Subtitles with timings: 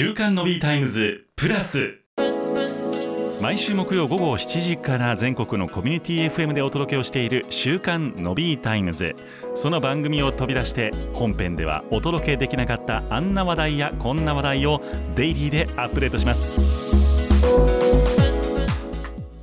[0.00, 1.98] 週刊のビータイムズプラス。
[3.38, 9.14] 毎週木曜午後7時から全国のコミュニティ FM でお届けをしている週刊のビータイムズ。
[9.54, 14.80] その番組を飛び出して本編ではお届けできなかったあんな話題やこんな話題を
[15.16, 16.50] デイリーでアップデートします。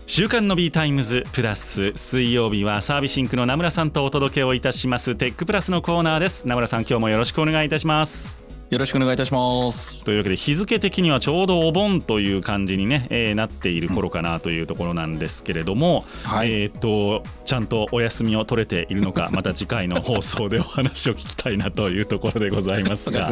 [0.07, 5.13] 週刊のビータイムズプラス水曜日はサービシンクの名村さんとお届けをいたします。
[5.13, 6.47] テックプラスのコーナーです。
[6.47, 8.46] 名村さん今日もよろしくお願いいたします。
[8.69, 10.03] よろしくお願いいたします。
[10.03, 23.27] というわけで日付的にはちょうどお盆という感じにね、えー、なっている頃かなというところなんですけれども、うんはい、えっ、とちゃんとお休みを取れているのか また次回の放送でお話を聞きたいなというところでございますが。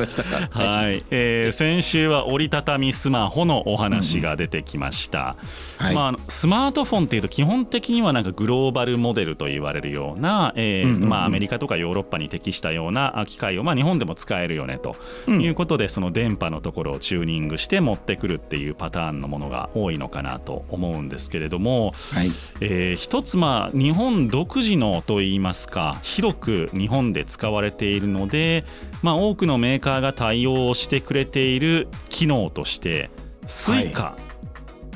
[0.51, 5.35] はい、えー、先週は折りたたみスマホのお話が出てきました、
[5.81, 14.95] うんはい、まあ、スマートフォンっていうと基本的にはなんかグローバルモデルと言われるような、えーまあ、アメリカとかヨーロッパに適したような機械を、まあ、日本でも使えるよねと
[15.31, 22.27] いうことで、その電波のところをチューニングして持ってくるっていうパターンのものが多いのかなと思うんですけれども、はい、
[22.61, 28.63] えー、一つまあ日本本独自のといいますか広く日本で使われているので、
[29.01, 33.09] まあ、多くのメーカーが対応してくれている機能として
[33.47, 34.13] Suica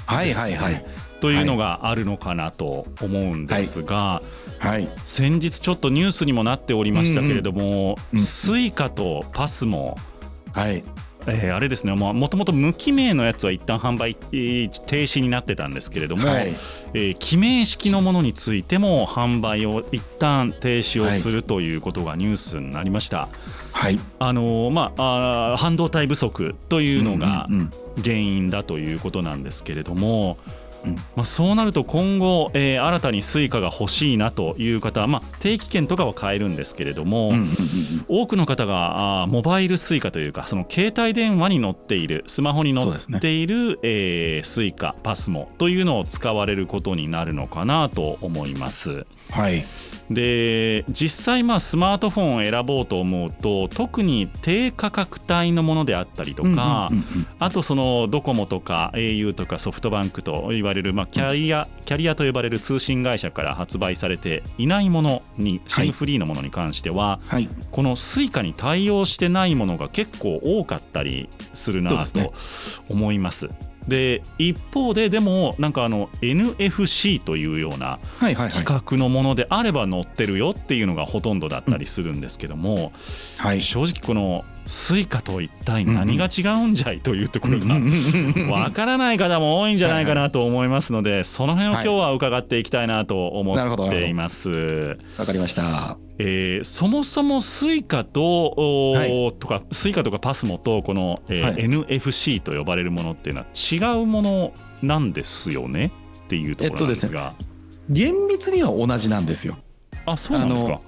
[0.05, 0.33] はい。
[0.33, 0.86] はいはいはい。
[1.21, 4.21] というのがあるのかなと思うんですが、
[4.59, 9.97] はい、先日ちょっとニュースにもなっておりましたけれども、Suica と PASMO、
[10.59, 10.83] はい、
[11.25, 11.93] えー、あれですね。
[11.93, 16.47] もともと無記名のやつは一旦販売、停止になってたんですけれども、はい、
[16.93, 23.30] えー、記名式のものについても販売を一旦停止をするということがニュースになりました。
[23.71, 27.47] はい、あのまあ半導体不足というのが
[28.03, 30.58] 原因だということなんですけれども、うんうんうん、
[31.16, 37.31] まあ、そうなると今後、えー、新たに Suica が欲しいなという方、まあ、定期券とかは買えるんですけれども、
[38.08, 49.05] 多くの方があモバイル Suica というかその携帯電話に載っているスマホに載っている、ねえー、Suica パスモというのを使われることになるのかなと思います。
[49.31, 49.66] はい。
[50.09, 56.89] で実際まあスマートフォンを選ぼうと思うと特に低価格帯のものであったりとか、
[57.37, 72.33] あとそのドコモとか au とかソフトバンクと言われるまあキャリア、キャリアと呼ばれる通信会社から発売されていないものに SIM フリーのものに関しては、はい、この Suica に対応してないものが結構多かったりするなと
[72.89, 73.49] 思います。
[73.87, 82.91] で一方ででもなんかあの NFC というような企画のものであれば載ってるよっていうのがほとんどだったりするんですけども、
[83.37, 87.75] はい、正直このスイカと一体何が違うんじゃいというところが
[88.53, 94.52] わからない方も多いんじゃないかなと思いますのでその辺を今日は伺っていきたいなと思っています。
[95.17, 95.97] わかりました。
[96.19, 104.53] えー、そもそもスイカと,、はい、とかスイカとかパスモとこの、えーはい、NFC と呼ばれるものっていうのは違うもの
[104.83, 105.91] なんですよね？
[106.25, 109.58] っていうところなんですが、えっとですね、厳密には同じなんですよ。
[110.05, 110.79] あそうなんですか。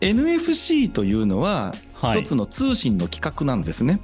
[0.00, 1.74] NFC というのは
[2.12, 4.00] 一つの通信の規格なんですね。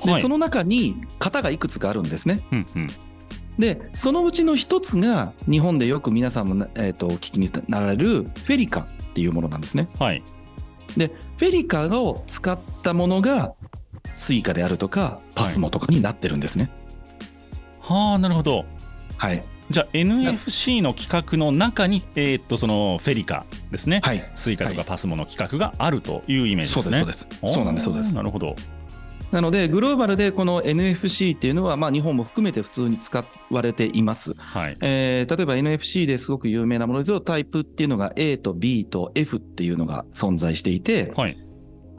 [0.00, 2.42] はい、でその中に型がいくつかあるんですね。
[2.52, 2.88] うんうん
[3.58, 9.90] でそのうちの一つが日本でよく皆さんも、えーと、お聞きになられるフェリカっていうものなんですね。
[9.98, 10.22] はい、
[10.96, 13.52] でフェリカを使ったものが
[14.14, 16.70] スイカであるとかパスモとかになってるんですね。
[17.80, 18.64] はあなるほど。
[19.18, 26.98] はい、じゃあ NFC の規格の中に、えー、っとそのフェリカですね、はい、スイカとかパスモの規格があるというイメージですね。
[26.98, 28.14] そうですそうなんですそうです。
[28.16, 28.56] なるほど。
[29.30, 34.76] なのでグローバルでこの NFC っていうのは、まあ、日本も含めて普通に使われています、はい。
[34.80, 41.38] えー、例えば NFC ですごく有名なものでとタイプっていうのが A と B と F っていうのが存在していて、はい、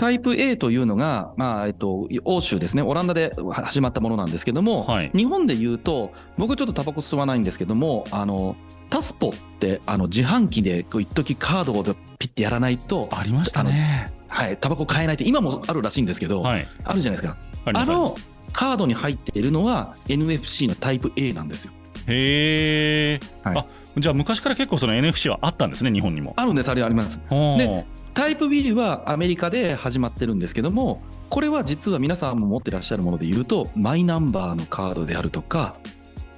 [0.01, 8.55] タイプ A というのが、まあ、えっと、欧州ですね、オランダで始まったものなんですけども、はい、日本で言うと、僕ちょっとタバコ吸わないんですけども、あの、
[8.89, 11.83] タスポってあの自販機で一時カードを
[12.17, 14.11] ピッてやらないとありましたね。
[14.27, 17.37] はいタバコ買えないって今もあるらしいんですけど、はい、あるじゃないですか。
[17.65, 18.09] あの
[18.53, 21.73] カードに入っているのは NFC のタイプ A なんですよ。
[22.07, 23.65] へえ、はい、あ
[23.97, 26.33] じゃあ昔から結構その NFC はあったんですね日本にも。
[26.35, 27.23] あるんですあれあります。
[27.29, 35.75] でタイプ B はアメリカで始まってるんですけどもこれは実は皆さんも持ってらっしゃるもので言うとマイナンバーのカードであるとか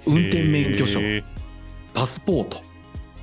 [0.06, 1.00] 運転免許証
[1.94, 2.62] パスポート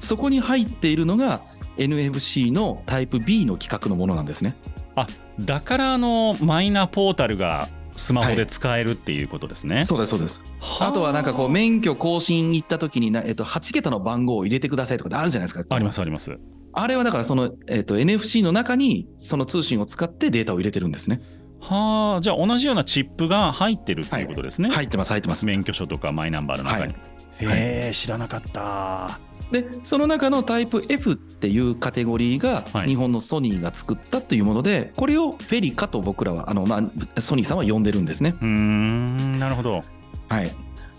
[0.00, 1.43] そこに入っているのが
[1.76, 4.56] NFC のタイプ B の規格のものなんですね
[4.97, 5.06] あ
[5.38, 9.76] だからあのマイナポータルがスマホで使えるっていうことですね。
[9.76, 10.43] はい、そうですそうです。
[10.81, 15.75] あとはなんかこう免許更新行った時になえっと8桁の番号を入れてくださいとかあるじゃないですか。
[15.75, 16.38] ありますあります。
[16.72, 21.20] あれはだからその、えーと、NFC の中にその通信を使ってデータを入れてるんですね。
[21.61, 25.46] はあじゃあ同じようなチップが入ってるっていうことですね、はい、入ってます入ってます。
[25.46, 29.20] 免許証とかマイナンバーの中に、はい、へえ知らなかった。
[29.50, 36.76] でその中のタイプ F っていうカテゴリーが日本のソニーが作ったというもので、はい、これをフェリカと僕らはあの、ま
[37.16, 38.37] あ、ソニーさんは呼んでるんですね。
[38.40, 39.81] うんなるほど、
[40.28, 40.55] はい、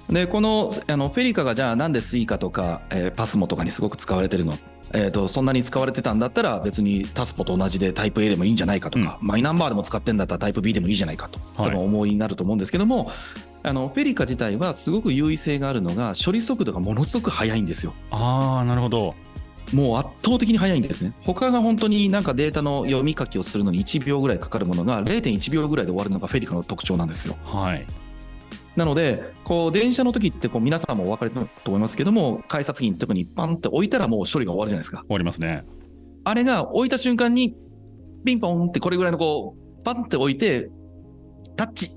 [0.10, 4.58] でこのあのフェリカがじゃあなんでスイカとか、えー、パスモとかにすごく使われてるの
[4.94, 13.16] えーと、そんなに使われてたんだったら別にタスポと同じでタイプ A でもいいんじゃないかとか、うん、マイナンバーでも使ってんだったらタイプ B でもいいじゃないかと多分思いになると思うんですけども、はい、
[13.64, 17.94] あのフェリカ自体はすごく優位性があるのが処理速度がものすごく速いんですよ。
[18.12, 19.16] あーなるほど
[19.74, 21.14] もう圧倒的に速いんですね。
[21.22, 27.38] 他が本当になんかデータの読み書きをするのに1秒ぐらいかかるものが0.1秒ぐらいで終わるのがフェリカの特徴なんですよ。
[27.46, 27.86] はい。
[28.76, 35.00] なので、こう、電車の時って、こう、皆さんもお分かりと思いますけども、改札機に特にパンって置いたらもう処理が終わるじゃないですか。
[35.00, 35.66] 終わりますね。
[36.24, 37.56] あれが置いた瞬間に、
[38.26, 40.70] ピンポンってこれぐらいのこう、パンって置いて、
[41.58, 41.90] タッチ、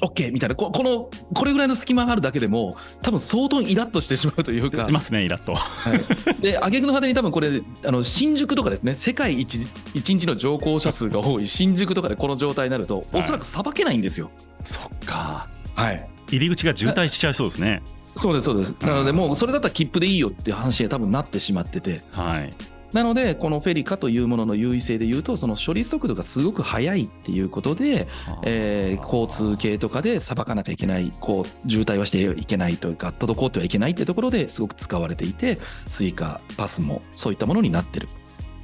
[0.00, 4.86] OK みたいなこ、この、これぐらいの隙間があるだけでも、多分相当イラッとしてしまうというか。
[4.88, 5.54] いますね、イラッと。
[5.54, 14.30] はい、で、挙句の果てに多分これ、あの、新宿とかですね、世界一、一日の乗降者数が多い新宿とかでこの状態になると、おそらくさばけないんですよ。
[14.64, 15.48] そっか。
[15.76, 16.08] はい。
[16.28, 17.82] 入り口が渋滞しちゃいそうですね。
[18.16, 18.74] そうです、そうです。
[18.80, 22.02] なので、もうそれだったら切符でいいよっていう話に多分なってしまってて。
[22.10, 22.54] はい。
[22.92, 28.08] なので、このフェリカというものの優位性で言うと、その処理速度がすごく速いっていうことで、
[28.42, 38.08] えー、交通系とかで裁かなきゃいけない、こう、渋滞はしてはいけないというか、滞ってはいけないってところですごく使われていて、スイカ、パスもそういったものになってる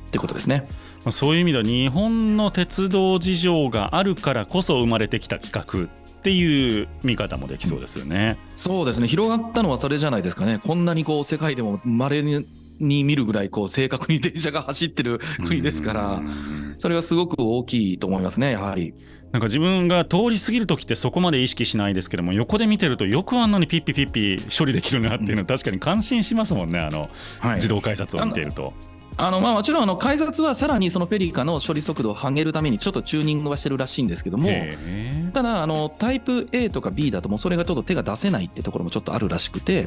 [0.08, 0.66] ってことですね。
[1.10, 8.38] そういう意味では日本の鉄道事情があるからこそ生まれてきた企画っていう見方もできそうですよね。
[8.54, 10.60] そうですね広がったのはそれじゃないですかね。
[10.64, 12.46] こんなにこう世界でも稀に
[12.78, 16.22] に見るぐらいこう正確に電車が走ってる国ですから、
[16.78, 18.94] それはすごく大きいと思いますね、やはり。
[19.32, 27.08] なんか自分が通り過ぎる時ってそこまで意識しないですけども横で見てるとよくあんなにピッピピッピ処理できるなっていうのは確かに感心しますもんねあの、
[27.54, 28.74] 自動改札を見ていると。
[29.16, 34.50] あのまあもちろんあの改札はさらにそのフェリカの処理速度を上げるためにちょっとチューニングはしてるらしいんですけども
[35.32, 39.86] ただあのタイプ A とか B だともうそれがちょっと手が出せないってところもちょっとあるらしくて、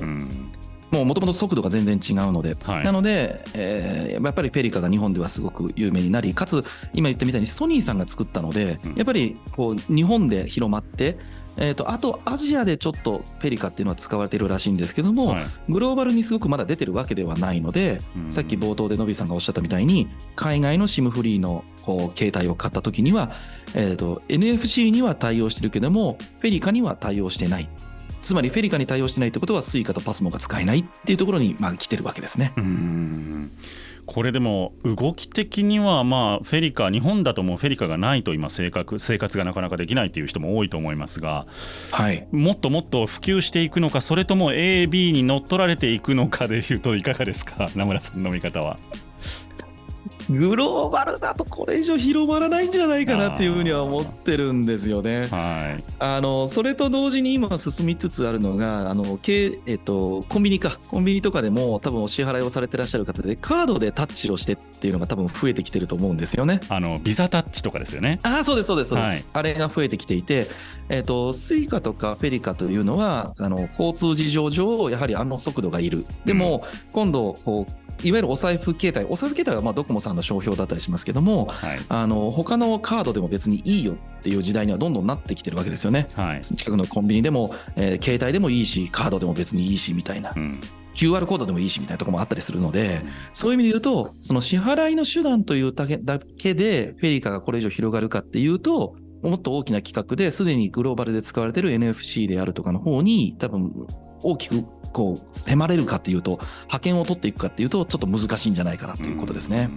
[0.95, 6.63] もうもともと速度が全然違うので、はい、なので、えー、やっぱりペリカが日本ではすごく有名になり、かつ
[6.93, 11.17] 今言ったみたいにソニーさんが作ったので、うん、やっぱりこう日本で広まって、
[11.57, 23.31] えーと、あとアジアでちょっとペリカっていうのは使われているらしいんですけども、はい、グローバルにすごくまだ出てるわけではないので、うん、さっき冒頭でのびさんがおっしゃったみたいに海外の SIM フリーのこう携帯を買った時には、
[23.73, 27.69] えーと NFC には対応してるけどもペリカには対応してない
[28.25, 32.53] つまり FeliCaに対応してないってことは Suicaと PASMOが使えないっていうところにまあ来てるわけですね。
[32.57, 33.51] うん
[34.07, 41.45] これでも動き的にはまあ FeliCa日本だともう FeliCaがないと今生活生活がなかなかできないという人も多いと思いますが、
[41.91, 47.69] はい、もっともっと普及していくのかそれとも AB に乗っ取られていくのかでいうといかがですか？
[47.75, 48.77] 名村さんの見方は。
[50.29, 55.27] グローバルだとこれ以上広まらないんじゃないかなっていうふうには思ってるんですよね。
[55.27, 66.59] はい、あのそれと同時に今進みつつあるのがあの、えっと、コンビニかコンビニとかでも多分お支払いをされてらっしゃる方でカードでタッチをしてっていうのが多分増えてきてると思うんですよね。
[66.69, 68.19] あのビザタッチとかですよね。
[68.23, 70.47] あそうですそうですそうです、はい、あれが増えてきていて、
[70.89, 76.05] えっと、 Suicaとか FeliCaというのはあの交通事情上やはりあの速度がいる。
[76.25, 86.07] でも、今度こういわゆるお財布携帯、お財布携帯はまあドコモさんの商標だったりしますけども、はい、あの他のカードでも別にいいよっていう時代にはどんどんなってきてるわけですよね。
[86.13, 90.33] はい、近くのコンビニでも、えー、携帯でもいいし、カードでも別にいいしみたいな。
[90.35, 90.61] うん
[90.95, 93.01] QR コードでもいいしみたいなところもあったりするので、
[93.33, 103.71] そういう意味で言うと、その支払いの手段というだけで、 FeliCaがこれ以上広がるかっていうと、もっと大きな企画ですでにグローバルで使われている NFC であるとかの方に多分
[104.21, 109.69] 大きくこう迫れるかっていうと派遣を取っていくかっていうとちょっと難しいんじゃないかなということですね。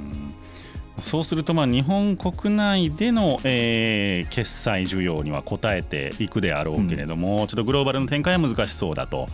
[1.01, 9.29] そうするとまあ日本国内での、えー、決済需要には応えていくであろうけれども、うん、ちょっとグローバルの展開は難しそうだと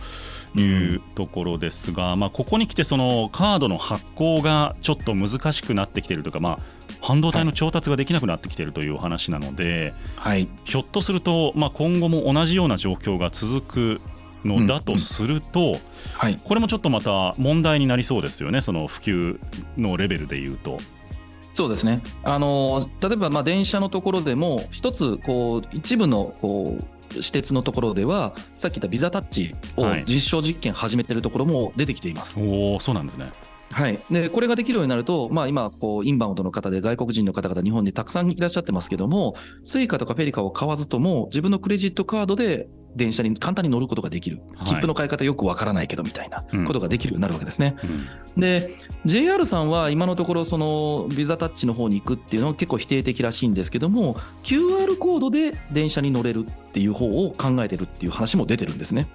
[0.55, 6.59] いうところですが、うん、まあ、ここにきてそのカードの発行がちょっと難しくなってきているとか、まあ、
[7.01, 14.01] 半導体の調達ができなくなってきているというお話なので、はい、ひょっとすると、まあ、今後も同じような状況が続く
[14.45, 15.79] のだとすると、うんうん
[16.17, 19.39] はい、これもちょっとまた問題になりそうですよね、その普及
[19.77, 20.79] のレベルでいうと。
[21.53, 22.01] そうですね。
[22.23, 26.85] あの例えばまあ電車のところでも、一つこう一部のこう
[27.21, 32.37] 私鉄のところでは、さっき言ったビザタッチを実証実験始めてるところも出てきています。
[32.37, 33.31] はい、おそうなんですね。
[33.71, 47.75] はい、でこれができるようになると、まあ、今こう、インバウンドの方で外国人の方々、日本にたくさんいらっしゃってますけども、 Suicaとか FeliCaを買わずとも、自分のクレジットカードで電車に簡単に乗ることができる、切符の買い方よくわからないけどみたいなことができるようになるわけですね。
[48.35, 48.75] うん、で、
[49.05, 59.07] JR さんは今のところ、そのビザタッチの方に行くっていうのは結構否定的らしいんですけども、QR コードで電車に乗れるっていう方を考えてるっていう話も出てるんですね。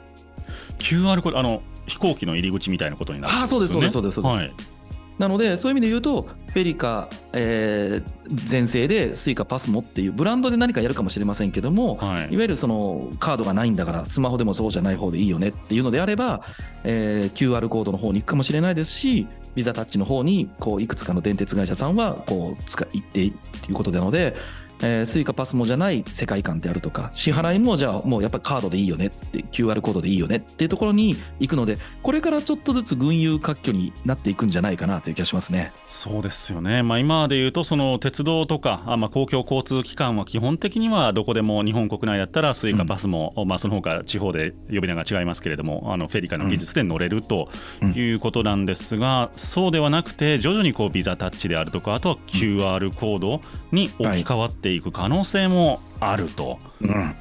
[0.79, 3.59] QR コードあの飛行機の入り口みたいなことになるんですよね。
[3.59, 4.37] あそうですそうですそうですそうです。
[4.37, 4.80] はい
[5.21, 16.43] なので、そういう意味で言うと、 FeliCa、えー、全盛で Suica PASMOっていうブランドで何かやるかもしれませんけども、はい、いわゆるそのカードがないんだから、スマホでもそうじゃない方でいいよねっていうのであれば、
[16.85, 23.33] えー、QR コードの方に行くかもしれないですし、ビザタッチの方にこういくつかの電鉄会社さんはこう使ってってい
[23.69, 24.35] うことなので、
[24.83, 35.73] えー、 Suica PASMOじゃない世界観であるとか、支払いもじゃあもうやっぱりカードでいいよねって、QR コードでいいよねっていうところに行くので、これからちょっとずつ群雄割拠になっていくんじゃないかなという気がしますね。
[35.89, 36.83] そうですよね。
[36.83, 47.49] まあ今で言うと、その鉄道とか、あまあ公共交通機関は基本的にはどこでも日本国内だったら Suica PASMO、うん、まあその他地方で呼び名が違いますけれども、あの FeliCaの技術で乗れると
[47.95, 53.41] いうことなんですが、うん、そうではなくて徐々にこうビザタッチであるとか、あとは QR コード
[53.73, 56.59] に置き換わっていく可能性もあると。
[56.81, 57.15] うん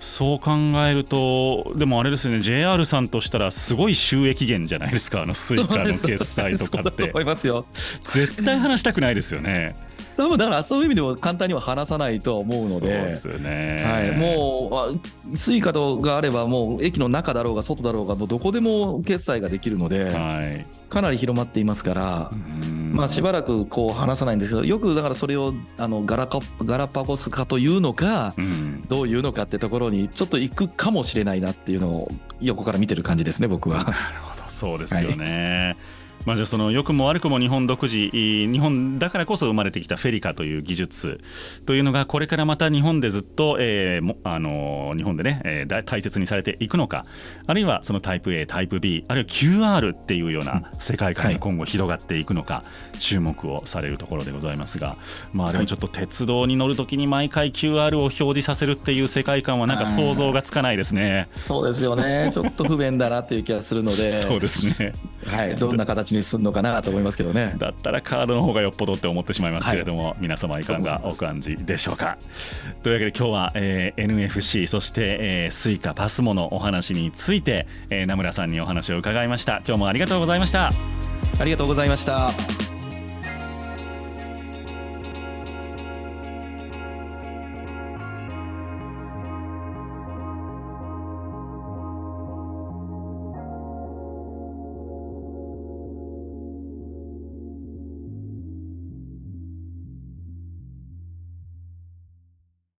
[0.00, 0.52] そう考
[0.86, 7.10] えると、でもあれですね、JR さんとしたら、すごい収益源じゃないですか、あの Suicaの決済とかって。
[8.04, 9.76] 絶対離したくないですよね。
[10.16, 13.82] 多分だからそういう意味でも簡単には離さないと思うので、そうですね。
[13.84, 15.00] はい、も
[15.32, 22.30] う、 Suicaとかあれば、もう駅の中だろうが外だろうが、もうどこでも決済ができるので、はい、かなり広まっていますから、
[22.92, 33.78] まあ、しばらくこう離さないんですけど、よくだからそれをあのガラカガラパゴス化というのか、うん、どういうのかってところに、ちょっと行くかもしれないなっていうのを、横から見てる感じですね、僕は。
[33.78, 33.92] なる
[34.22, 35.74] ほど、そうですよね。
[35.76, 41.20] はいまあ、じゃあその良くも悪くも日本独自日本だからこそ生まれてきたフェリカという技術
[41.66, 47.04] というのがこれからまた日本でずっと、えー、あの日本でね、えー、大切にされていくのか
[47.46, 52.64] あるいはそのタイプ A タイプ B あるいは QR っていうような世界観に今後広がっていくのか、
[52.98, 54.96] 注目をされるところでございますが
[55.32, 61.28] まあでもちょっと鉄道に乗るときに毎回 QR を表示させるっていう世界観はなんか想像がつかないですね。
[61.38, 62.30] そうですよね。
[62.32, 64.12] ちょっと不便だなという気がするので。
[64.12, 64.92] そうですね、
[65.26, 67.54] はい、どんな形にするのかなと思いますけどね。
[67.58, 72.18] だったらカードの方がよっぽどって思ってしまいますけれども、はい、皆様いかがお感じでしょうか。
[72.82, 79.62] というわけで今日は、えー、NFC そして、えー、スイカパスモのお話について、えー、名村さんにお話を伺いました。
[79.66, 80.70] 今日もありがとうございました。
[81.38, 82.63] ありがとうございました